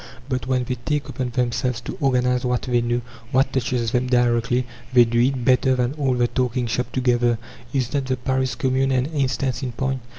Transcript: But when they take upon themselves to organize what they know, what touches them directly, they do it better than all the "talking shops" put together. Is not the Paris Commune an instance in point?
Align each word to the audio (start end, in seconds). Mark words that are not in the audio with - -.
But 0.27 0.47
when 0.47 0.63
they 0.63 0.77
take 0.83 1.07
upon 1.09 1.29
themselves 1.29 1.79
to 1.81 1.95
organize 2.01 2.43
what 2.43 2.63
they 2.63 2.81
know, 2.81 3.01
what 3.31 3.53
touches 3.53 3.91
them 3.91 4.07
directly, 4.07 4.65
they 4.91 5.05
do 5.05 5.19
it 5.19 5.45
better 5.45 5.75
than 5.75 5.93
all 5.93 6.15
the 6.15 6.27
"talking 6.27 6.65
shops" 6.65 6.87
put 6.89 6.93
together. 6.93 7.37
Is 7.71 7.93
not 7.93 8.05
the 8.05 8.17
Paris 8.17 8.55
Commune 8.55 8.91
an 8.91 9.05
instance 9.05 9.61
in 9.61 9.73
point? 9.73 10.01